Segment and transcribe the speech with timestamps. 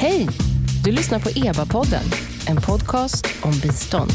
[0.00, 0.28] Hej!
[0.84, 2.02] Du lyssnar på EBA-podden,
[2.46, 4.10] en podcast om bistånd.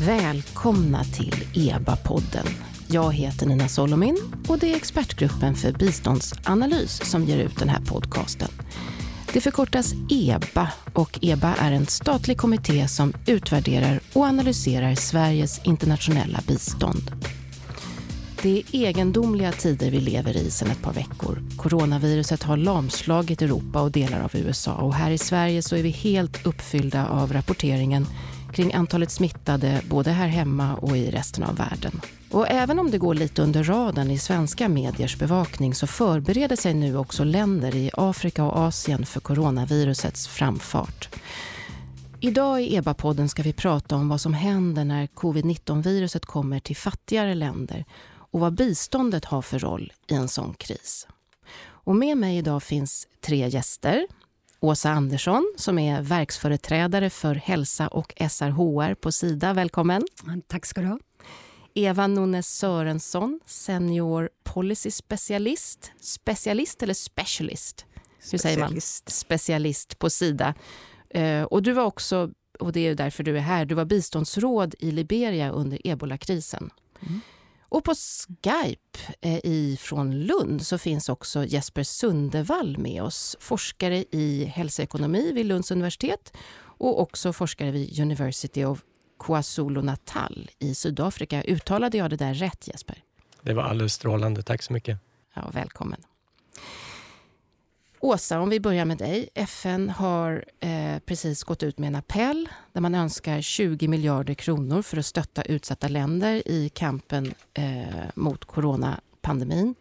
[0.00, 2.46] Välkomna till EBA-podden.
[2.88, 4.18] Jag heter Nina Solomin
[4.48, 8.48] och det är expertgruppen för biståndsanalys som ger ut den här podcasten.
[9.36, 16.40] Det förkortas EBA och EBA är en statlig kommitté som utvärderar och analyserar Sveriges internationella
[16.46, 17.10] bistånd.
[18.42, 21.38] Det är egendomliga tider vi lever i sedan ett par veckor.
[21.56, 25.90] Coronaviruset har lamslagit Europa och delar av USA och här i Sverige så är vi
[25.90, 28.06] helt uppfyllda av rapporteringen
[28.56, 32.00] kring antalet smittade både här hemma och i resten av världen.
[32.30, 36.74] Och även om det går lite under radarn i svenska mediers bevakning så förbereder sig
[36.74, 41.08] nu också länder i Afrika och Asien för coronavirusets framfart.
[42.20, 47.34] Idag i EBA-podden ska vi prata om vad som händer när covid-19-viruset kommer till fattigare
[47.34, 47.84] länder
[48.32, 51.06] och vad biståndet har för roll i en sån kris.
[51.86, 54.06] Och med mig idag finns tre gäster.
[54.60, 59.52] Åsa Andersson som är verksföreträdare för hälsa och SRHR på Sida.
[59.52, 60.02] Välkommen.
[60.46, 60.98] Tack ska du ha.
[61.74, 65.92] Eva Nunes Sörensson, senior policy specialist.
[66.00, 67.86] Specialist eller specialist?
[68.32, 68.80] Hur säger man?
[69.06, 70.54] Specialist på Sida.
[71.10, 74.74] Eh, och du var också, och det är därför du är här, du var biståndsråd
[74.78, 76.70] i Liberia under ebolakrisen.
[77.00, 77.20] Mm.
[77.68, 84.44] Och på Skype eh, från Lund så finns också Jesper Sundevall med oss, forskare i
[84.44, 88.82] hälsoekonomi vid Lunds universitet och också forskare vid University of
[89.18, 91.42] KwaZulu-Natal i Sydafrika.
[91.42, 93.02] Uttalade jag det där rätt Jesper?
[93.42, 94.42] Det var alldeles strålande.
[94.42, 94.98] Tack så mycket.
[95.34, 96.00] Ja, välkommen.
[98.00, 99.28] Åsa, om vi börjar med dig.
[99.34, 104.82] FN har eh, precis gått ut med en appell där man önskar 20 miljarder kronor
[104.82, 109.74] för att stötta utsatta länder i kampen eh, mot coronapandemin.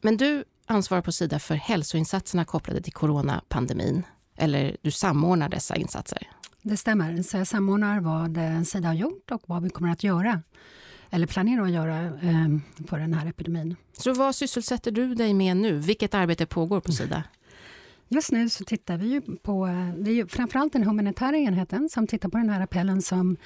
[0.00, 4.02] Men du ansvarar på Sida för hälsoinsatserna kopplade till coronapandemin.
[4.36, 6.30] Eller du samordnar dessa insatser.
[6.62, 7.22] Det stämmer.
[7.22, 10.42] Så jag samordnar vad Sida har gjort och vad vi kommer att göra
[11.10, 12.48] eller planerar att göra eh,
[12.88, 13.76] för den här epidemin.
[13.92, 15.78] Så vad sysselsätter du dig med nu?
[15.78, 17.22] Vilket arbete pågår på Sida?
[18.12, 19.66] Just nu så tittar vi ju på,
[19.96, 23.36] det är ju framförallt den humanitära enheten som tittar på den här appellen som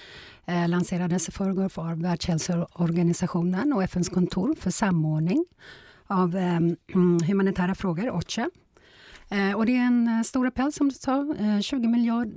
[0.47, 5.45] eh, lanserades i förrgår för Världshälsoorganisationen och FNs kontor för samordning
[6.07, 6.61] av eh,
[7.27, 8.51] humanitära frågor, OCHA.
[9.31, 12.29] Eh, och det är en eh, stor appell som du sa, eh, 20 miljard,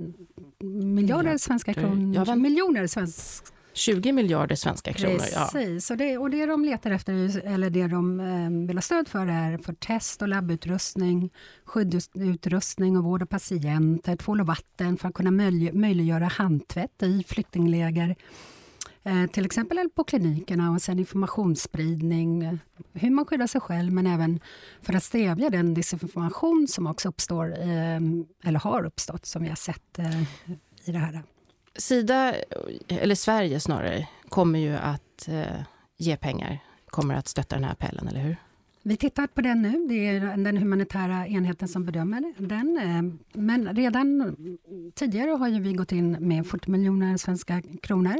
[0.94, 5.18] miljarder ja, svenska kronor, miljoner svenska 20 miljarder svenska kronor.
[5.18, 5.94] Precis, ja.
[5.94, 9.26] och, det, och det de letar efter, eller det de eh, vill ha stöd för
[9.26, 11.30] är för test och labbutrustning,
[11.64, 17.24] skyddsutrustning och vård av patienter, tvål och vatten för att kunna möj möjliggöra handtvätt i
[17.28, 18.16] flyktingläger.
[19.02, 22.58] Eh, till exempel på klinikerna och sen informationsspridning,
[22.92, 24.40] hur man skyddar sig själv men även
[24.82, 29.56] för att stävja den desinformation som också uppstår, ehm, eller har uppstått, som vi har
[29.56, 30.22] sett eh,
[30.84, 31.22] i det här.
[31.78, 32.34] Sida,
[32.88, 35.62] eller Sverige snarare, kommer ju att eh,
[35.96, 38.36] ge pengar, kommer att stötta den här appellen, eller hur?
[38.82, 39.86] Vi tittar på den nu.
[39.88, 42.78] Det är den humanitära enheten som bedömer den.
[42.78, 44.36] Eh, men redan
[44.94, 48.16] tidigare har ju vi gått in med 40 miljoner svenska kronor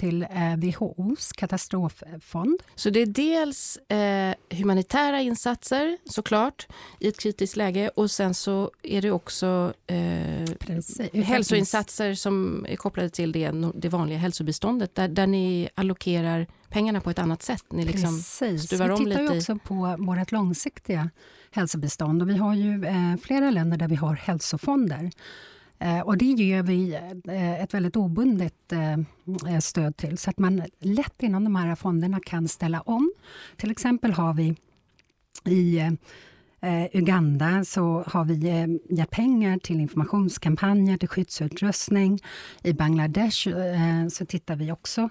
[0.00, 2.62] till eh, WHOs katastroffond.
[2.74, 6.66] Så det är dels eh, humanitära insatser såklart
[6.98, 13.08] i ett kritiskt läge och sen så är det också eh, hälsoinsatser som är kopplade
[13.08, 17.64] till det, det vanliga hälsobiståndet där, där ni allokerar pengarna på ett annat sätt.
[17.70, 18.72] Ni liksom Precis.
[18.72, 21.10] Vi tittar ju också på vårt långsiktiga
[21.50, 25.10] hälsobistånd och vi har ju eh, flera länder där vi har hälsofonder.
[25.80, 26.94] Eh, och det ger vi
[27.28, 32.20] eh, ett väldigt obundet eh, stöd till så att man lätt inom de här fonderna
[32.24, 33.12] kan ställa om.
[33.56, 34.56] Till exempel har vi
[35.44, 35.90] i
[36.92, 38.34] Uganda så har vi
[38.90, 42.18] gett pengar till informationskampanjer, till skyddsutrustning.
[42.62, 43.48] I Bangladesh
[44.10, 45.08] så tittar vi också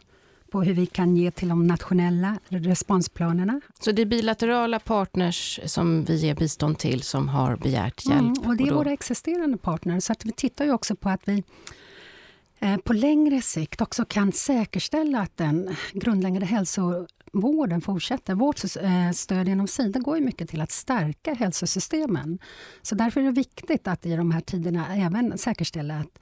[0.52, 3.62] på hur vi kan ge till de nationella responsplanerna.
[3.80, 8.38] Så det är bilaterala partners som vi ger bistånd till som har begärt hjälp?
[8.38, 8.76] Mm, och det är och då...
[8.76, 10.04] våra existerande partners.
[10.04, 11.44] Så att vi tittar ju också på att vi
[12.60, 18.36] eh, på längre sikt också kan säkerställa att den grundläggande hälsovården fortsätter.
[18.36, 22.40] Vårt eh, stöd genom Sida går ju mycket till att stärka hälsosystemen.
[22.82, 26.20] Så därför är det viktigt att i de här tiderna även säkerställa att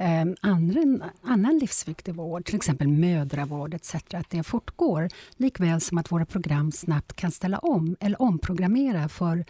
[0.00, 3.94] eh, andra, annan livsviktig vård, till exempel mödravård etc.
[3.94, 5.08] att det fortgår.
[5.36, 9.44] Likväl som att våra program snabbt kan ställa om eller omprogrammera för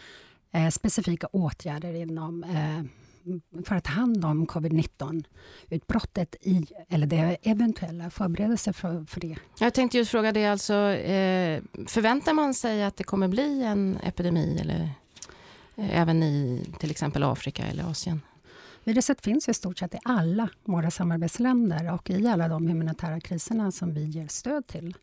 [0.53, 2.85] eh, specifika åtgärder inom eh,
[3.65, 9.37] för att ta hand om covid-19-utbrottet i, eller det eventuella förberedelser för, för det.
[9.61, 13.99] Jag tänkte just fråga det, alltså, eh, förväntar man sig att det kommer bli en
[14.03, 14.91] epidemi eller
[15.77, 18.21] eh, även i till exempel Afrika eller Asien?
[18.85, 23.73] Viruset finns i stort sett i alla våra samarbetsländer och i alla de humanitära kriserna
[23.73, 24.95] som vi ger stöd till.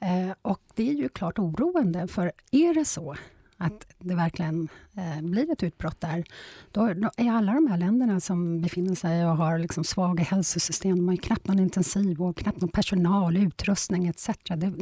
[0.00, 3.16] Eh, och det är ju klart oroande, för är det så
[3.56, 6.24] att det verkligen eh, blir ett utbrott där,
[6.72, 10.96] då, då, är alla de här länderna som befinner sig och har liksom svaga hälsosystem,
[10.96, 14.30] de har ju knappt någon intensivvård, knappt någon personal, utrustning etc.
[14.48, 14.72] Det,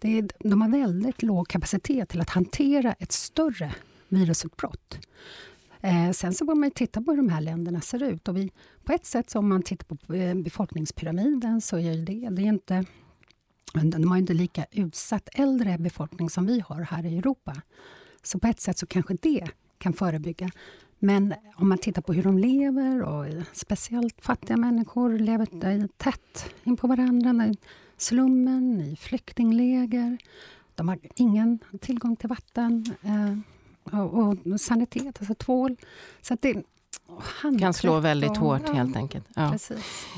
[0.00, 3.74] det, de har väldigt låg kapacitet till att hantera ett större
[4.08, 4.98] virusutbrott.
[5.82, 8.28] Eh, sen så får man titta på hur de här länderna ser ut.
[8.28, 8.50] Och vi,
[8.84, 12.46] på ett sätt, så om man tittar på eh, befolkningspyramiden, så är det, det är
[12.46, 12.84] inte
[13.74, 17.62] de har inte lika utsatt äldre befolkning som vi har här i Europa.
[18.22, 19.48] Så på ett sätt så kanske det
[19.78, 20.50] kan förebygga.
[20.98, 26.76] Men om man tittar på hur de lever, och speciellt fattiga människor lever tätt in
[26.76, 27.56] på varandra, i
[27.96, 30.18] slummen, i flyktingläger.
[30.74, 33.38] De har ingen tillgång till vatten eh,
[33.84, 35.76] och, och, sanitet, alltså tvål.
[36.22, 36.62] Så att det
[37.60, 39.24] kan slå väldigt hårt, ja, helt enkelt.
[39.34, 39.58] Ja.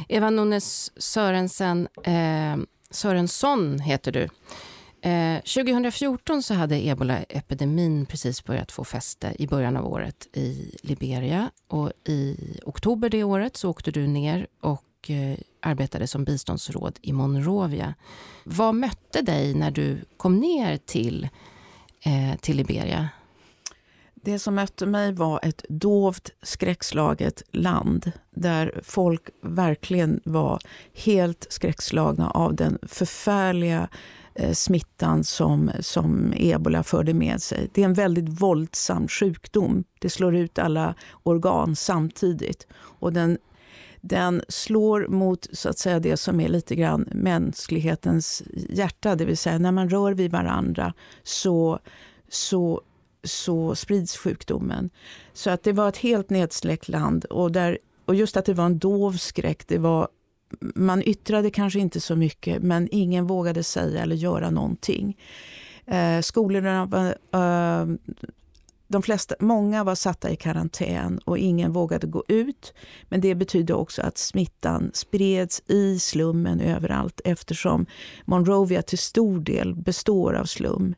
[0.08, 2.56] Eva Nunes Sörensen, eh,
[2.90, 4.28] Sörensson heter du.
[5.10, 11.50] Eh, 2014 så hade ebolaepidemin precis börjat få fäste i början av året i Liberia.
[11.68, 17.12] Och I oktober det året så åkte du ner och eh, arbetade som biståndsråd i
[17.12, 17.94] Monrovia.
[18.44, 21.28] Vad mötte dig när du kom ner till,
[22.04, 23.08] eh, till Liberia?
[24.24, 30.58] Det som mötte mig var ett dovt, skräckslaget land där folk verkligen var
[30.94, 33.88] helt skräckslagna av den förfärliga
[34.34, 37.70] eh, smittan som, som ebola förde med sig.
[37.74, 39.84] Det är en väldigt våldsam sjukdom.
[39.98, 42.66] Det slår ut alla organ samtidigt.
[42.74, 43.38] Och den,
[44.00, 49.16] den slår mot så att säga, det som är lite grann mänsklighetens hjärta.
[49.16, 51.78] Det vill säga när man rör vid varandra så,
[52.28, 52.82] så
[53.24, 54.90] så sprids sjukdomen.
[55.32, 57.24] Så att det var ett helt nedsläckt land.
[57.24, 60.08] Och, där, och just att det var en dov skräck, det var,
[60.60, 65.16] man yttrade kanske inte så mycket men ingen vågade säga eller göra någonting.
[65.86, 67.86] Eh, skolorna var, eh,
[68.88, 72.74] de flesta, många var satta i karantän och ingen vågade gå ut.
[73.08, 77.86] Men det betydde också att smittan spreds i slummen överallt eftersom
[78.24, 80.94] Monrovia till stor del består av slum.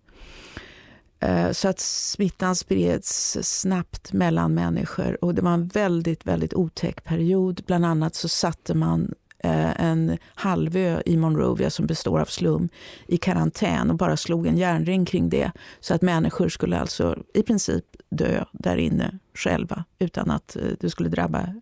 [1.27, 7.05] Eh, så att smittan spreds snabbt mellan människor och det var en väldigt, väldigt otäck
[7.05, 7.63] period.
[7.67, 12.69] Bland annat så satte man eh, en halvö i Monrovia som består av slum
[13.07, 15.53] i karantän och bara slog en järnring kring det.
[15.81, 20.91] Så att människor skulle alltså i princip dö där inne själva utan att eh, det
[20.91, 21.55] skulle drabba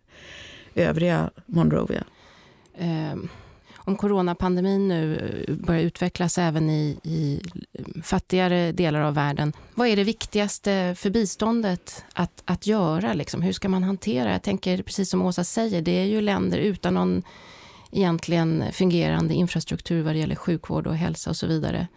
[0.75, 2.05] övriga Monrovia.
[2.79, 3.29] Um
[3.85, 5.17] om coronapandemin nu
[5.49, 7.41] eh, börjar utvecklas även i, i
[8.03, 9.53] fattigare delar av världen.
[9.75, 13.13] Vad är det viktigaste för biståndet att, att göra?
[13.13, 13.43] Liksom?
[13.43, 14.33] Hur ska man hantera?
[14.33, 17.23] Jag tänker, precis som Åsa säger, det är ju länder utan någon
[17.93, 21.89] egentligen fungerande infrastruktur vad det gäller sjukvård och hälsa och så vidare.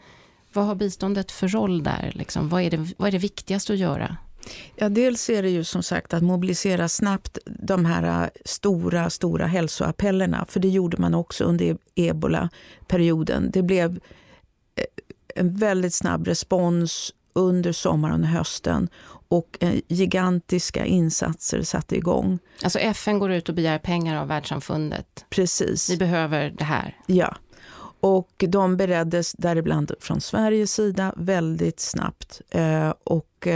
[0.54, 2.12] Vad har biståndet för roll där?
[2.16, 2.50] Liksom?
[2.50, 4.18] Vad, är det, vad är det viktigaste att göra?
[4.75, 9.45] Ja, dels är det ju som sagt att mobilisera snabbt de här äh, stora, stora
[9.45, 10.45] hälsoappellerna.
[10.49, 13.51] För det gjorde man också under ebola-perioden.
[13.54, 13.92] Det blev
[14.75, 14.83] äh,
[15.35, 18.89] en väldigt snabb respons under sommaren och hösten
[19.30, 22.39] och äh, gigantiska insatser satte igång.
[22.63, 25.25] Alltså FN går ut och begär pengar av världssamfundet?
[25.30, 25.89] Precis.
[25.89, 26.97] Vi behöver det här?
[27.06, 27.35] Ja.
[27.99, 32.42] Och de bereddes däribland från Sveriges sida väldigt snabbt.
[33.04, 33.47] Och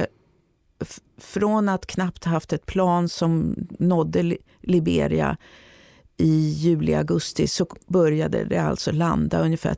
[1.18, 5.38] från att knappt haft ett plan som nådde Liberia
[6.18, 9.76] i juli, augusti så började det alltså landa ungefär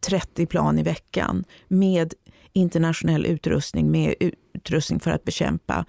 [0.00, 2.14] 30 plan i veckan med
[2.52, 5.84] internationell utrustning, med utrustning för att bekämpa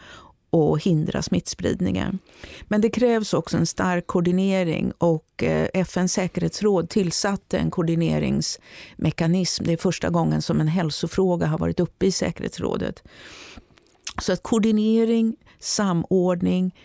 [0.51, 2.19] och hindra smittspridningen.
[2.63, 9.63] Men det krävs också en stark koordinering och eh, FNs säkerhetsråd tillsatte en koordineringsmekanism.
[9.63, 13.03] Det är första gången som en hälsofråga har varit uppe i säkerhetsrådet.
[14.21, 16.75] Så att koordinering, samordning,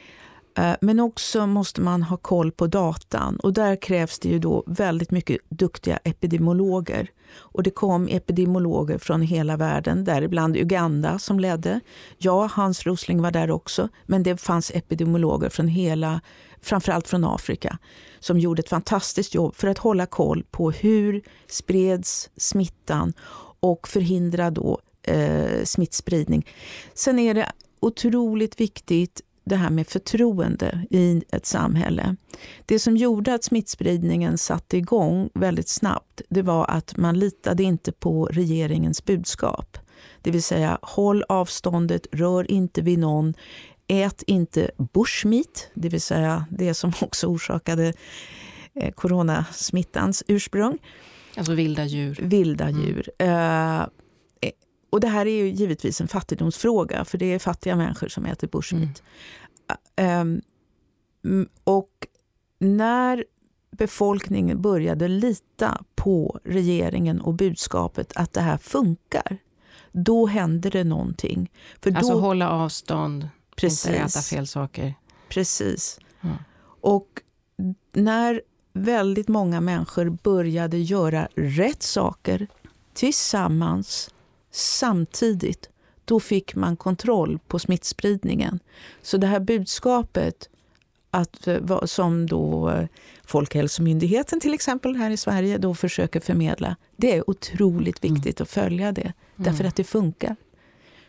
[0.59, 3.37] eh, men också måste man ha koll på datan.
[3.37, 7.11] Och där krävs det ju då väldigt mycket duktiga epidemiologer.
[7.35, 11.81] Och det kom epidemiologer från hela världen, däribland Uganda som ledde.
[12.19, 16.21] Ja, Hans Rosling var där också, men det fanns epidemiologer från hela,
[16.63, 17.79] framförallt från Afrika,
[18.21, 23.13] som gjorde ett fantastiskt jobb för att hålla koll på hur spreds smittan
[23.61, 26.47] och förhindra då eh, smittspridning.
[26.95, 32.17] Sen är det otroligt viktigt det här med förtroende i ett samhälle.
[32.67, 37.93] Det som gjorde att smittspridningen satte igång väldigt snabbt, det var att man litade inte
[37.93, 39.79] på regeringens budskap.
[40.23, 43.35] Det vill säga, håll avståndet, rör inte vid någon,
[43.87, 47.93] ät inte bushmeat, det vill säga det som också orsakade
[48.75, 50.79] eh, coronasmittans ursprung.
[51.37, 52.19] Alltså vilda djur.
[52.23, 53.11] Vilda djur.
[53.19, 53.91] Mm.
[54.97, 58.49] Och det här är ju givetvis en fattigdomsfråga, för det är fattiga människor som äter
[58.49, 59.03] bushmeat.
[59.97, 60.43] Mm.
[61.23, 61.91] Um, och
[62.59, 63.25] när
[63.71, 69.39] befolkningen började lita på regeringen och budskapet att det här funkar,
[69.93, 71.51] då händer det någonting.
[71.81, 74.95] För alltså hålla avstånd, precis, inte äta fel saker.
[75.29, 76.01] Precis.
[76.21, 76.37] Mm.
[76.81, 77.09] Och
[77.93, 82.47] när väldigt många människor började göra rätt saker
[82.95, 84.11] tillsammans
[84.57, 85.71] samtidigt,
[86.05, 88.59] då fick man kontroll på smittspridningen.
[89.03, 90.49] Så det här budskapet
[91.11, 92.87] att, eh, som då eh,
[93.25, 98.15] Folkhälsomyndigheten till exempel här i Sverige då försöker förmedla, det är otroligt mm.
[98.15, 98.45] viktigt mm.
[98.45, 99.69] att följa det, därför mm.
[99.69, 100.37] att det funkar.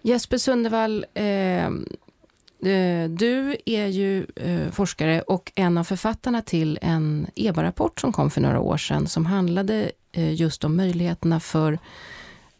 [0.01, 7.99] Jesper Sundevall, eh, du är ju eh, forskare och en av författarna till en EBA-rapport
[7.99, 11.79] som kom för några år sedan som handlade eh, just om möjligheterna för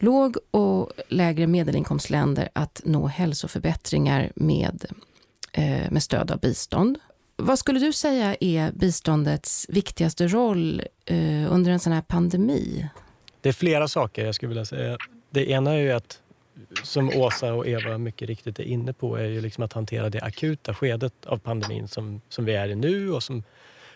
[0.02, 4.84] låg och lägre medelinkomstländer att nå hälsoförbättringar med,
[5.52, 6.98] eh, med stöd av bistånd.
[7.36, 12.88] Vad skulle du säga är biståndets viktigaste roll eh, under en sån här pandemi?
[13.40, 14.98] Det är flera saker jag skulle vilja säga.
[15.30, 16.20] Det ena är ju att,
[16.84, 20.20] som Åsa och Eva mycket riktigt är inne på, är ju liksom att hantera det
[20.20, 23.42] akuta skedet av pandemin som, som vi är i nu och som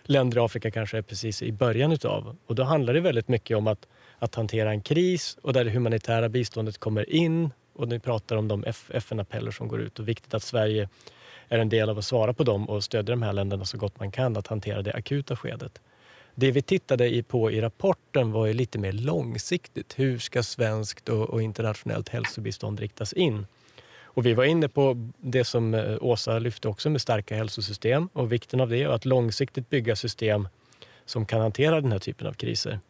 [0.03, 2.37] länder i Afrika kanske är precis i början utav.
[2.47, 3.87] Och då handlar det väldigt mycket om att
[4.23, 8.49] att hantera en kris och där det humanitära biståndet kommer in och ni pratar om
[8.49, 10.89] de FN-appeller som går ut och viktigt att Sverige
[11.49, 14.01] är en del av att svara på dem och stödja de här länderna så gott
[14.01, 15.81] man kan att hantera det akuta skedet.
[16.35, 19.99] Det vi tittade på i rapporten var ju lite mer långsiktigt.
[19.99, 23.47] Hur ska svenskt och internationellt hälsobistånd riktas in?
[24.03, 28.33] Och vi var inne på det som eh, Åsa lyfte också med starka hälsosystem och
[28.33, 30.49] vikten av det och att långsiktigt bygga system
[31.05, 32.81] som kan hantera den här typen av kriser.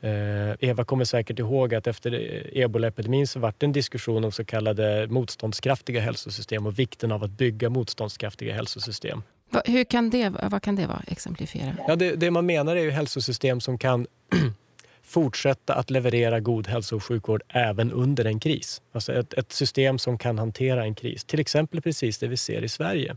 [0.00, 4.44] Eh, Eva kommer säkert ihåg att efter ebolaepidemin så var det en diskussion om så
[4.44, 9.22] kallade motståndskraftiga hälsosystem och vikten av att bygga motståndskraftiga hälsosystem.
[9.64, 11.02] Hur kan det, vad kan det vara?
[11.06, 11.76] Exemplifiera.
[11.88, 14.06] Ja, det, det man menar är ju hälsosystem som kan
[15.02, 18.82] fortsätta att leverera god hälso och sjukvård även under en kris.
[18.92, 21.24] Alltså ett, ett system som kan hantera en kris.
[21.24, 23.16] Till exempel precis det vi ser i Sverige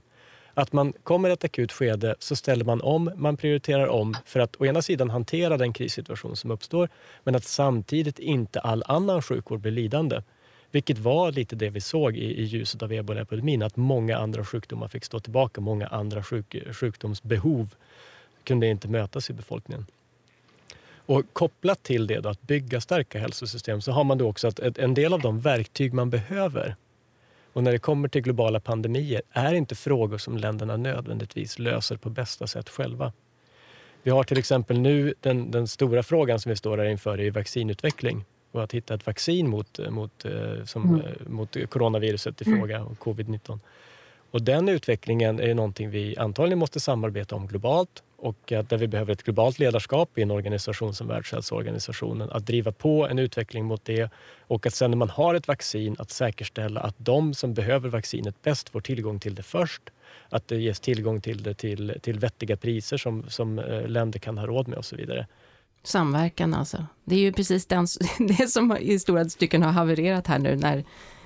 [0.53, 4.55] att man kommer ett akut skede så ställer man om, man prioriterar om för att
[4.61, 6.89] å ena sidan hantera den krissituation som uppstår
[7.23, 10.21] men att samtidigt inte all annan sjukvård blir lidande.
[10.71, 14.87] Vilket var lite det vi såg i, i ljuset av ebolaepidemin, att många andra sjukdomar
[14.87, 15.61] fick stå tillbaka.
[15.61, 17.75] Många andra sjuk, sjukdomsbehov
[18.43, 19.85] kunde inte mötas i befolkningen.
[20.95, 24.59] Och kopplat till det, då, att bygga starka hälsosystem, så har man då också att
[24.59, 26.75] en del av de verktyg man behöver
[27.53, 32.09] och när det kommer till globala pandemier är inte frågor som länderna nödvändigtvis löser på
[32.09, 33.13] bästa sätt själva.
[34.03, 37.31] Vi har till exempel nu den, den stora frågan som vi står här inför är
[37.31, 41.01] vaccinutveckling och att hitta ett vaccin mot, mot, eh, som, mm.
[41.01, 42.59] Eh, mot coronaviruset i mm.
[42.59, 43.59] fråga och covid-19.
[44.31, 48.87] Och den utvecklingen är någonting vi antagligen måste samarbeta om globalt och att där vi
[48.87, 53.85] behöver ett globalt ledarskap i en organisation som Världshälsoorganisationen att driva på en utveckling mot
[53.85, 54.11] det
[54.47, 58.41] och att sen när man har ett vaccin att säkerställa att de som behöver vaccinet
[58.41, 59.81] bäst får tillgång till det först.
[60.29, 64.37] Att det ges tillgång till det till, till vettiga priser som, som eh, länder kan
[64.37, 65.27] ha råd med och så vidare.
[65.83, 66.85] Samverkan alltså.
[67.03, 67.87] Det är ju precis den,
[68.19, 70.83] det som i stora stycken har havererat här nu när,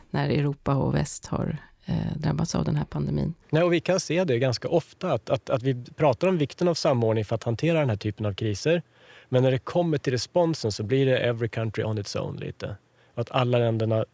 [0.09, 3.33] när Europa och väst har Eh, drabbats av den här pandemin.
[3.49, 6.67] Nej, och vi kan se det ganska ofta, att, att, att vi pratar om vikten
[6.67, 8.81] av samordning för att hantera den här typen av kriser.
[9.29, 12.75] Men när det kommer till responsen så blir det every country on its own lite.
[13.13, 14.05] Att alla länderna,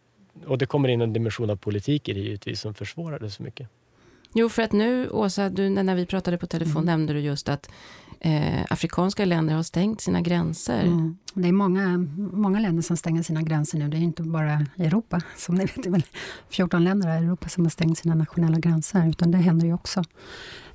[0.46, 3.42] och det kommer in en dimension av politik i det givetvis som försvårar det så
[3.42, 3.68] mycket.
[4.32, 6.84] Jo, för att nu, Åsa, du, när vi pratade på telefon mm.
[6.84, 7.70] nämnde du just att
[8.20, 10.82] eh, afrikanska länder har stängt sina gränser.
[10.82, 11.16] Mm.
[11.34, 13.88] Det är många, många länder som stänger sina gränser nu.
[13.88, 15.20] Det är inte bara Europa.
[15.36, 16.04] Som ni vet, det är väl
[16.50, 19.08] 14 länder i Europa som har stängt sina nationella gränser.
[19.08, 20.04] Utan det händer ju också.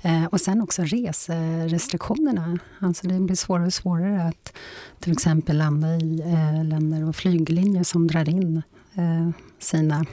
[0.01, 2.59] Eh, och sen också reserestriktionerna.
[2.79, 4.53] Alltså det blir svårare och svårare att
[4.99, 8.61] till exempel landa i eh, länder och flyglinjer som drar in
[8.95, 10.05] eh, sina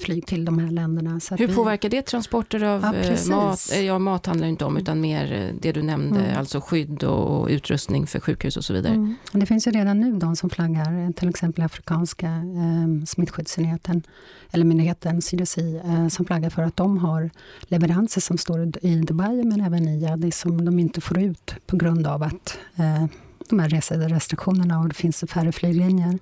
[0.00, 1.20] flyg till de här länderna.
[1.38, 1.54] Hur vi...
[1.54, 3.70] påverkar det transporter av ja, eh, mat?
[3.72, 6.38] Eh, ja, mat handlar inte om, utan mer eh, det du nämnde, mm.
[6.38, 8.94] alltså skydd och utrustning för sjukhus och så vidare.
[8.94, 9.14] Mm.
[9.32, 14.02] Det finns ju redan nu de som flaggar, till exempel afrikanska eh, smittskyddsenheten,
[14.50, 17.30] eller myndigheten CDC, eh, som flaggar för att de har
[17.62, 21.76] leveranser som står i Dubai, men även i Addis, som de inte får ut på
[21.76, 23.06] grund av att eh,
[23.48, 26.18] de här reserestriktionerna och det finns färre flyglinjer.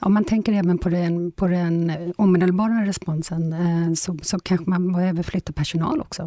[0.00, 4.92] Om man tänker även på den, på den omedelbara responsen eh, så, så kanske man
[4.92, 6.24] behöver flytta personal också.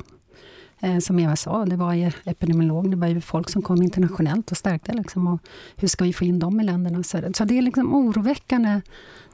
[0.79, 4.57] Eh, som Eva sa, det var epidemiolog, det var ju folk som kom internationellt och
[4.57, 4.93] stärkte.
[4.93, 5.39] Liksom, och
[5.75, 7.03] hur ska vi få in dem i länderna?
[7.03, 8.81] Så, så det är liksom oroväckande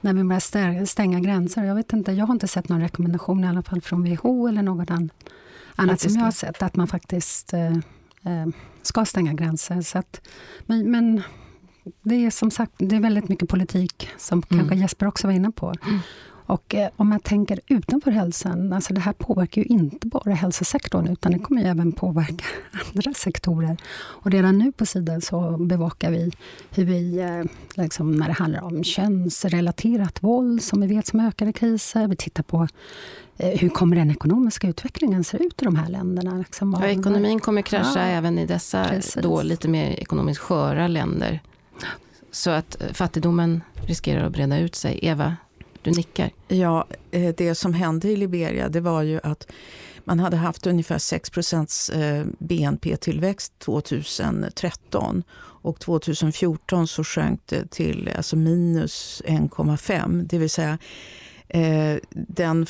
[0.02, 1.64] när vi börjar stänga gränser.
[1.64, 4.62] Jag, vet inte, jag har inte sett någon rekommendation i alla fall från WHO eller
[4.62, 4.90] något
[5.76, 7.72] annat som jag har sett, att man faktiskt eh,
[8.24, 8.48] eh,
[8.82, 9.82] ska stänga gränser.
[9.82, 10.22] Så att,
[10.66, 11.24] men, men
[12.02, 14.60] det är som sagt det är väldigt mycket politik, som mm.
[14.60, 15.74] kanske Jesper också var inne på.
[15.86, 16.00] Mm.
[16.48, 21.08] Och eh, om man tänker utanför hälsan, alltså det här påverkar ju inte bara hälsosektorn,
[21.08, 22.46] utan det kommer ju även påverka
[22.94, 23.78] andra sektorer.
[23.98, 26.32] Och redan nu på sidan så bevakar vi
[26.76, 27.44] hur vi, eh,
[27.84, 32.08] liksom, när det handlar om könsrelaterat våld, som vi vet som ökar i kriser.
[32.08, 32.68] Vi tittar på
[33.38, 36.38] eh, hur kommer den ekonomiska utvecklingen se ut i de här länderna?
[36.38, 38.92] Liksom, ja, ekonomin kommer krascha ja, även i dessa
[39.22, 41.42] då lite mer ekonomiskt sköra länder.
[42.38, 45.00] Så att eh, fattigdomen riskerar att breda ut sig.
[45.02, 45.36] Eva,
[45.82, 46.32] du nickar.
[46.48, 49.48] Ja, eh, det som hände i Liberia det var ju att
[50.04, 51.32] man hade haft ungefär 6
[52.40, 55.24] BNP-tillväxt 2013
[55.62, 60.28] och 2014 så sjönk det till alltså minus 1,5.
[60.30, 60.78] Det vill säga
[61.48, 62.66] eh, den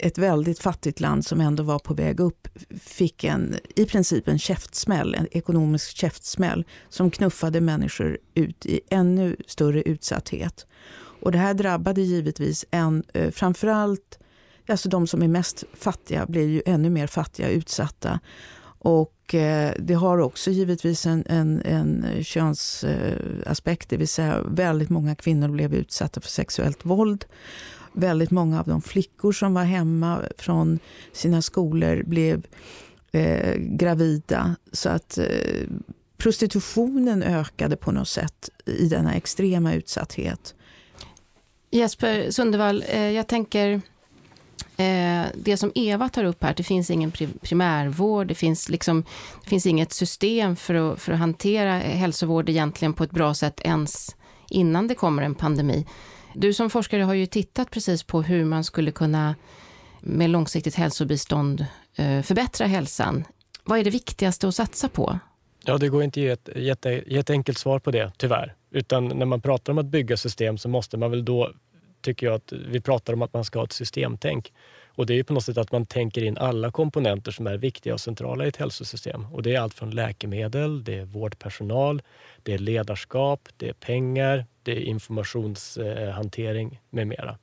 [0.00, 2.48] ett väldigt fattigt land som ändå var på väg upp
[2.80, 9.36] fick en, i princip en käftsmäll, en ekonomisk käftsmäll som knuffade människor ut i ännu
[9.46, 10.66] större utsatthet.
[11.20, 14.18] Och det här drabbade givetvis en, eh, framförallt
[14.68, 18.20] alltså de som är mest fattiga blir ju ännu mer fattiga och utsatta.
[18.80, 25.14] Och eh, det har också givetvis en, en, en könsaspekt, det vill säga väldigt många
[25.14, 27.24] kvinnor blev utsatta för sexuellt våld
[27.92, 30.78] väldigt många av de flickor som var hemma från
[31.12, 32.46] sina skolor blev
[33.12, 34.56] eh, gravida.
[34.72, 35.26] Så att eh,
[36.16, 40.54] prostitutionen ökade på något sätt i denna extrema utsatthet.
[41.70, 43.80] Jesper Sundevall, eh, jag tänker
[44.76, 49.04] eh, det som Eva tar upp här, det finns ingen primärvård, det finns, liksom,
[49.42, 53.60] det finns inget system för att, för att hantera hälsovård egentligen på ett bra sätt
[53.64, 54.16] ens
[54.50, 55.86] innan det kommer en pandemi.
[56.40, 59.34] Du som forskare har ju tittat precis på hur man skulle kunna
[60.00, 63.24] med långsiktigt hälsobistånd eh, förbättra hälsan.
[63.64, 65.18] Vad är det viktigaste att satsa på?
[65.64, 68.54] Ja, det går inte att ge ett jätte, jätteenkelt svar på det, tyvärr.
[68.70, 71.52] Utan när man pratar om att bygga system så måste man väl då,
[72.00, 74.52] tycker jag, att vi pratar om att man ska ha ett systemtänk.
[74.86, 77.94] Och det är på något sätt att man tänker in alla komponenter som är viktiga
[77.94, 79.26] och centrala i ett hälsosystem.
[79.32, 82.02] Och det är allt från läkemedel, det är vårdpersonal,
[82.42, 87.38] det är ledarskap, det är pengar, det informationshantering med mera.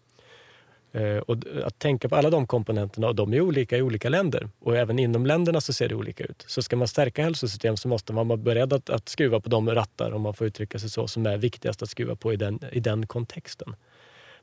[0.96, 4.50] Eh, och att tänka på alla de komponenterna, och de är olika i olika länder.
[4.60, 6.46] Och även inom länderna så ser det olika ut.
[6.48, 9.70] Så ska man stärka hälsosystem så måste man vara beredd att, att skruva på de
[9.70, 12.60] rattar, om man får uttrycka sig så, som är viktigast att skruva på i den,
[12.72, 13.76] i den kontexten.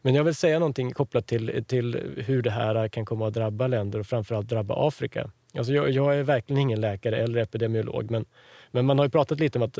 [0.03, 3.66] Men jag vill säga någonting kopplat till, till hur det här kan komma att drabba
[3.66, 5.31] länder och framförallt drabba Afrika.
[5.55, 8.25] Alltså jag, jag är verkligen ingen läkare eller epidemiolog, men,
[8.71, 9.79] men man har pratat lite om att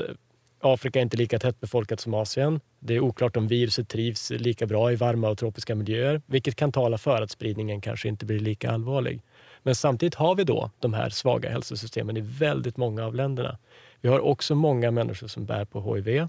[0.65, 2.61] Afrika är inte lika tättbefolkat som Asien.
[2.79, 6.73] Det är oklart om viruset trivs lika bra i varma och tropiska miljöer, vilket kan
[6.73, 9.23] tala för att spridningen kanske inte blir lika allvarlig.
[9.63, 13.59] Men samtidigt har vi då de här svaga hälsosystemen i väldigt många av länderna.
[14.01, 16.29] Vi har också många människor som bär på HIV.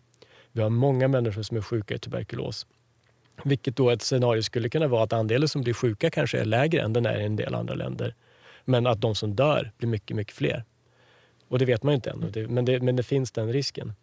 [0.51, 2.67] Vi har många människor som är sjuka i tuberkulos.
[3.43, 6.81] Vilket då ett scenario skulle kunna vara att andelen som blir sjuka kanske är lägre
[6.81, 8.15] än den är i en del andra länder.
[8.65, 10.63] Men att de som dör blir mycket, mycket fler.
[11.47, 12.19] Och det vet man ju inte än,
[12.53, 13.93] men det, men det finns den risken.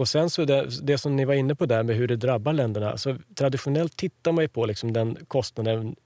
[0.00, 2.52] Och sen så det, det, som ni var inne på där med hur det drabbar
[2.52, 2.96] länderna.
[2.96, 5.96] Så traditionellt tittar man ju på liksom den kostnaden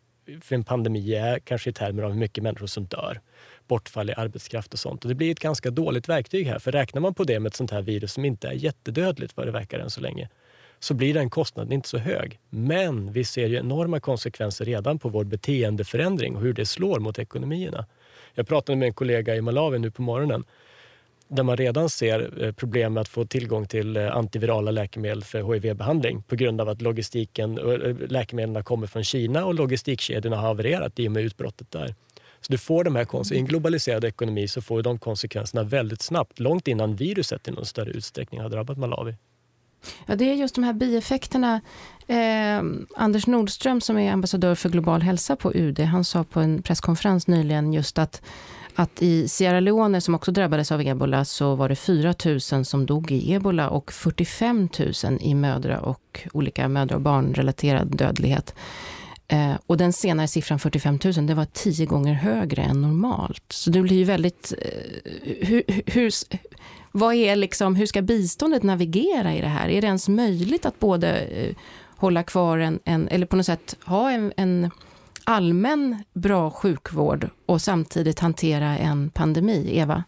[0.40, 3.20] för en pandemi är kanske i termer av hur mycket människor som dör.
[3.68, 5.04] Bortfall i arbetskraft och sånt.
[5.04, 6.58] Och det blir ett ganska dåligt verktyg här.
[6.58, 9.46] För räknar man på det med ett sånt här virus som inte är jättedödligt vad
[9.46, 10.28] det verkar än så länge
[10.78, 12.38] så blir den kostnaden inte så hög.
[12.50, 17.18] Men vi ser ju enorma konsekvenser redan på vår beteendeförändring och hur det slår mot
[17.18, 17.86] ekonomierna.
[18.34, 20.44] Jag pratade med en kollega i Malawi nu på morgonen
[21.28, 25.52] där man redan ser eh, problem med att få tillgång till eh, antivirala läkemedel för
[25.52, 30.98] HIV-behandling på grund av att logistiken, eh, läkemedlen kommer från Kina och logistikkedjorna har havererat
[30.98, 31.94] i och med utbrottet där.
[32.40, 36.02] Så du får de här I en globaliserad ekonomi så får du de konsekvenserna väldigt
[36.02, 39.14] snabbt, långt innan viruset i någon större utsträckning har drabbat Malawi.
[40.06, 41.60] Ja, det är just de här bieffekterna.
[42.06, 42.62] Eh,
[42.96, 47.26] Anders Nordström som är ambassadör för global hälsa på UD, han sa på en presskonferens
[47.26, 48.22] nyligen just att
[48.74, 52.86] att i Sierra Leone, som också drabbades av ebola, så var det 4 000 som
[52.86, 58.54] dog i ebola och 45 000 i mödra och olika mödra och barnrelaterad dödlighet.
[59.28, 63.44] Eh, och den senare siffran, 45 000, det var tio gånger högre än normalt.
[63.48, 64.52] Så det blir ju väldigt...
[64.58, 66.12] Eh, hur, hur,
[66.92, 69.68] vad är liksom, hur ska biståndet navigera i det här?
[69.68, 71.56] Är det ens möjligt att både eh,
[71.96, 74.70] hålla kvar en, en eller på något sätt ha en, en
[75.24, 79.78] allmän bra sjukvård och samtidigt hantera en pandemi?
[79.78, 80.04] Eva?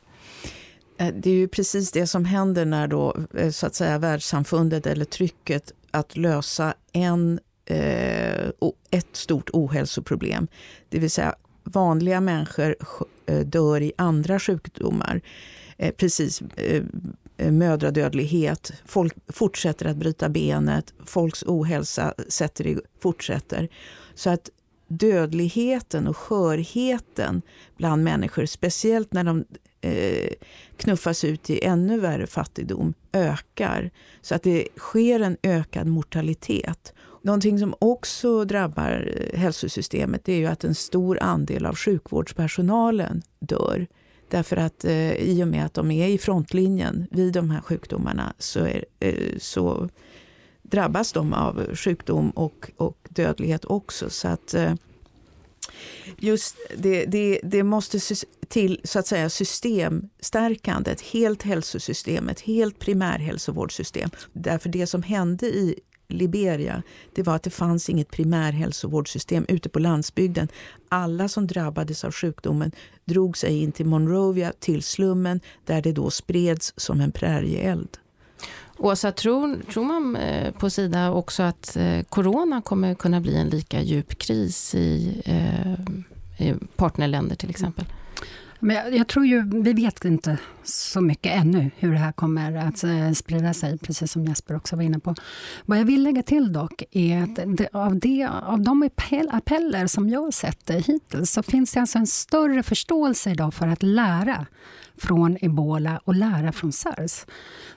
[0.99, 4.87] Eh, det är ju precis det som händer när då, eh, så att säga, världssamfundet
[4.87, 8.49] eller trycket att lösa en, eh,
[8.91, 10.49] ett stort ohälsoproblem.
[10.89, 12.77] Det vill säga vanliga människor
[13.45, 15.21] dör i andra sjukdomar.
[15.97, 16.43] Precis,
[17.37, 23.69] mödradödlighet, folk fortsätter att bryta benet, folks ohälsa sätter i, fortsätter.
[24.15, 24.51] Så att
[24.89, 27.43] dödligheten och skörheten
[27.77, 29.45] bland människor, speciellt när de
[29.81, 30.31] eh,
[30.77, 33.91] knuffas ut i ännu värre fattigdom, ökar.
[34.23, 36.95] Så att det sker en ökad mortalitet.
[37.23, 43.87] Någonting som också drabbar eh, hälsosystemet är ju att en stor andel av sjukvårdspersonalen dör.
[44.31, 48.35] Därför att eh, i och med att de är i frontlinjen vid de här sjukdomarna
[48.39, 49.89] så, är, eh, så
[50.71, 54.11] drabbas de av sjukdom och, och dödlighet också.
[54.11, 54.75] Så att eh,
[56.19, 57.99] just det, det, det måste
[58.49, 64.11] till så att säga systemstärkande, helt hälsosystem, ett helt primärhälsovårdssystem.
[64.33, 66.83] Därför det som hände i Liberia,
[67.15, 70.49] det var att det fanns inget primärhälsovårdssystem ute på landsbygden.
[70.89, 72.73] Alla som drabbades av sjukdomen
[73.05, 77.99] drog sig in till Monrovia, till slummen, där det då spreds som en prärieeld.
[78.79, 83.49] Åsa, tror, tror man eh, på Sida också att eh, corona kommer kunna bli en
[83.49, 87.85] lika djup kris i, eh, i partnerländer till exempel?
[88.61, 92.57] Men jag, jag, tror ju, vi vet inte så mycket ännu hur det här kommer
[92.57, 95.15] att sprida sig, precis som Jesper också var inne på.
[95.65, 98.91] Vad jag vill lägga till dock är att det, av, det, av de
[99.31, 103.67] appeller som jag har sett hittills så finns det alltså en större förståelse idag för
[103.67, 104.47] att lära
[104.99, 107.25] från ebola och lära från sars.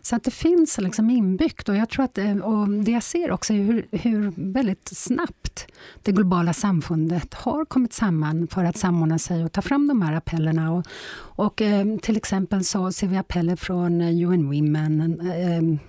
[0.01, 1.69] Så att det finns liksom inbyggt.
[1.69, 5.67] Och jag tror att det, och det jag ser också är hur, hur väldigt snabbt
[6.03, 10.13] det globala samfundet har kommit samman för att samordna sig och ta fram de här
[10.13, 10.71] appellerna.
[10.71, 10.85] Och,
[11.19, 15.79] och eh, till exempel så ser vi appeller från UN Women eh,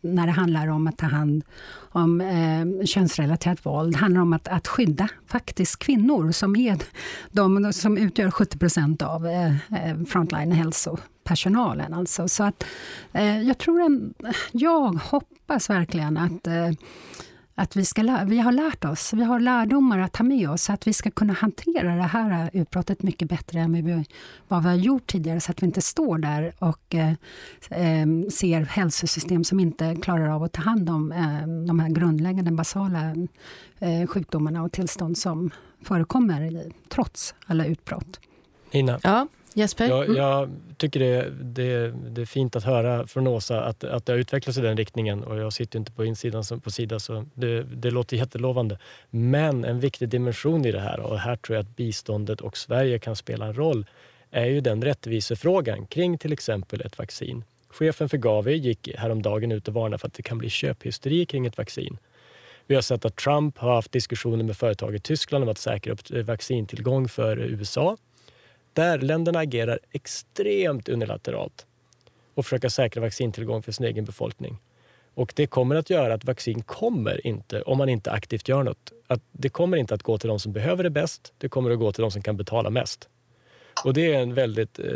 [0.00, 3.92] när det handlar om att ta hand om eh, könsrelaterat våld.
[3.92, 6.78] Det handlar om att, att skydda faktiskt kvinnor som, är
[7.30, 11.94] de som utgör 70 procent av eh, eh, frontline hälsopersonalen.
[11.94, 12.28] Alltså.
[12.28, 12.64] Så att,
[13.12, 14.14] eh, jag tror en,
[14.52, 16.70] jag hoppas verkligen att eh,
[17.54, 20.72] att vi, ska, vi har lärt oss, vi har lärdomar att ta med oss så
[20.72, 24.04] att vi ska kunna hantera det här utbrottet mycket bättre än vi,
[24.48, 27.12] vad vi har gjort tidigare så att vi inte står där och eh,
[27.70, 32.50] eh, ser hälsosystem som inte klarar av att ta hand om eh, de här grundläggande
[32.50, 33.14] basala
[33.78, 35.50] eh, sjukdomarna och tillstånd som
[35.82, 38.20] förekommer trots alla utbrott.
[38.70, 39.26] Ina, ja.
[39.56, 39.88] Jesper?
[39.88, 40.16] Jag, mm.
[40.16, 44.18] jag tycker det, det, det, är fint att höra från Åsa att, att det har
[44.18, 47.62] utvecklats i den riktningen och jag sitter inte på insidan som på sidan så det,
[47.62, 48.78] det låter jättelovande.
[49.10, 52.98] Men en viktig dimension i det här och här tror jag att biståndet och Sverige
[52.98, 53.86] kan spela en roll
[54.30, 57.44] är ju den rättvisefrågan kring till exempel ett vaccin.
[57.68, 61.46] Chefen för Gavi gick häromdagen ut och varnade för att det kan bli köphysteri kring
[61.46, 61.96] ett vaccin.
[62.66, 65.92] Vi har sett att Trump har haft diskussioner med företag i Tyskland om att säkra
[65.92, 67.96] upp vaccintillgång för USA
[68.72, 71.66] där länderna agerar extremt unilateralt
[72.34, 74.58] och försöker säkra vaccintillgång för sin egen befolkning.
[75.14, 78.92] Och det kommer att göra att vaccin kommer inte, om man inte aktivt gör något,
[79.06, 81.32] att det kommer inte att gå till de som behöver det bäst.
[81.38, 83.08] Det kommer att gå till de som kan betala mest.
[83.84, 84.86] Och det är en väldigt eh,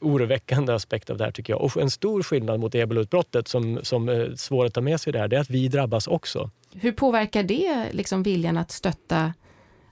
[0.00, 1.62] oroväckande aspekt av det här tycker jag.
[1.62, 5.12] Och en stor skillnad mot ebolautbrottet som, som eh, är svår att ta med sig
[5.12, 6.50] det här, det är att vi drabbas också.
[6.72, 9.32] Hur påverkar det liksom viljan att stötta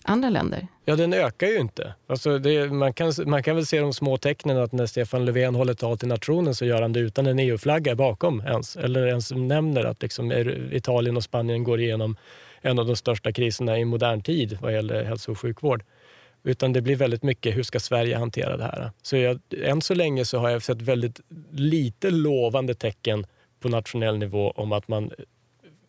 [0.04, 0.66] andra länder?
[0.84, 1.94] Ja, den ökar ju inte.
[2.06, 5.54] Alltså det, man, kan, man kan väl se de små tecknen att när Stefan Löfven
[5.54, 8.76] håller tal till nationen så gör han det utan en EU-flagga bakom ens.
[8.76, 10.32] Eller ens nämner att liksom
[10.72, 12.16] Italien och Spanien går igenom
[12.60, 15.84] en av de största kriserna i modern tid vad gäller hälso och sjukvård.
[16.42, 18.90] Utan det blir väldigt mycket hur ska Sverige hantera det här.
[19.02, 23.26] Så jag, än så länge så har jag sett väldigt lite lovande tecken
[23.60, 25.10] på nationell nivå om att man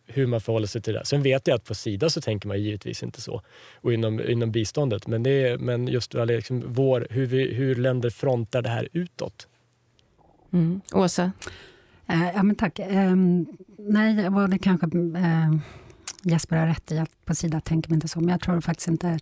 [0.06, 1.04] hur man förhåller sig till det.
[1.04, 3.42] Sen vet jag att på Sida så tänker man givetvis inte så
[3.80, 5.06] och inom, inom biståndet.
[5.06, 9.48] Men, det är, men just liksom vår, hur, vi, hur länder frontar det här utåt.
[10.52, 10.80] Mm.
[10.92, 11.32] Åsa?
[12.06, 12.78] Eh, ja, men tack.
[12.78, 13.16] Eh,
[13.78, 14.86] nej, vad det kanske...
[15.16, 15.56] Eh,
[16.22, 18.88] Jesper har rätt i att på Sida tänker man inte så, men jag tror faktiskt
[18.88, 19.18] inte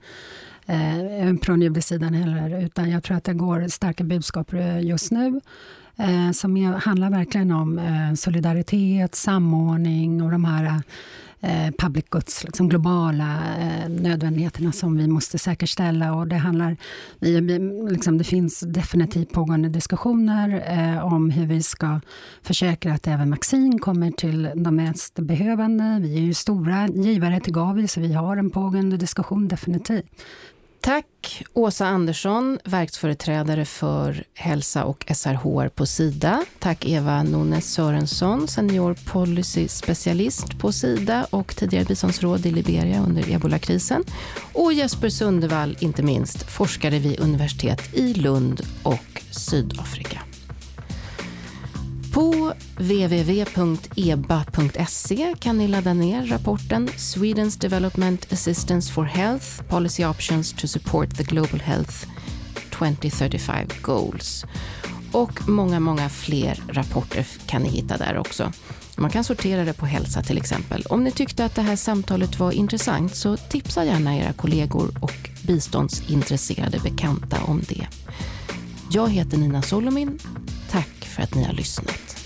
[0.66, 5.40] eh, från UD-sidan heller, utan jag tror att det går starka budskap just nu
[5.96, 10.82] eh, som är, handlar verkligen om eh, solidaritet, samordning och de här
[11.44, 16.14] eh, public goods, liksom globala eh, nödvändigheterna som vi måste säkerställa.
[16.14, 16.76] Och det, handlar,
[17.18, 17.40] vi,
[17.90, 22.00] liksom, det finns definitivt pågående diskussioner eh, om hur vi ska
[22.42, 25.98] försäkra att även vaccin kommer till de mest behövande.
[26.00, 30.24] Vi är ju stora givare till Gavi, så vi har en pågående diskussion definitivt.
[30.84, 36.44] Tack Åsa Andersson, verksföreträdare för hälsa och SRHR på Sida.
[36.58, 44.04] Tack Eva Nones Sörensson, senior policy-specialist på Sida och tidigare biståndsråd i Liberia under ebolakrisen.
[44.52, 50.33] Och Jesper Sundevall, inte minst, forskare vid universitet i Lund och Sydafrika.
[52.78, 54.34] Www.eba.se
[55.40, 61.22] kan ni ladda ner rapporten Swedens Development Assistance for Health Policy Options to Support the
[61.22, 62.06] Global Health
[62.70, 64.44] 2035 Goals.
[65.12, 68.52] Och många, många fler rapporter kan ni hitta där också.
[68.96, 70.82] Man kan sortera det på hälsa till exempel.
[70.82, 75.30] Om ni tyckte att det här samtalet var intressant så tipsa gärna era kollegor och
[75.46, 77.86] biståndsintresserade bekanta om det.
[78.90, 80.18] Jag heter Nina Solomin.
[80.70, 82.23] Tack för att ni har lyssnat.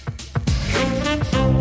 [1.08, 1.57] Música